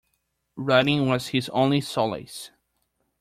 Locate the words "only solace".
1.49-2.49